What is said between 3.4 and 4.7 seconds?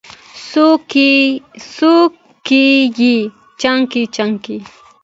څانګې، څانګې